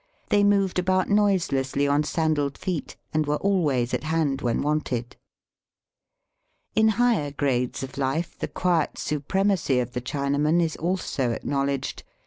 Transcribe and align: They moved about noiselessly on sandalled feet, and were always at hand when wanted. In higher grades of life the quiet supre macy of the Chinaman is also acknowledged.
They 0.29 0.43
moved 0.43 0.79
about 0.79 1.09
noiselessly 1.09 1.87
on 1.87 2.01
sandalled 2.01 2.57
feet, 2.57 2.97
and 3.13 3.27
were 3.27 3.35
always 3.35 3.93
at 3.93 4.05
hand 4.05 4.41
when 4.41 4.63
wanted. 4.63 5.15
In 6.73 6.87
higher 6.97 7.29
grades 7.31 7.83
of 7.83 7.99
life 7.99 8.35
the 8.35 8.47
quiet 8.47 8.95
supre 8.95 9.45
macy 9.45 9.77
of 9.79 9.91
the 9.93 10.01
Chinaman 10.01 10.59
is 10.59 10.75
also 10.75 11.29
acknowledged. 11.33 12.01